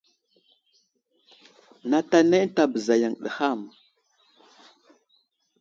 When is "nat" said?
1.89-2.09